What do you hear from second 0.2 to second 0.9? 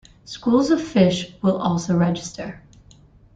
Schools of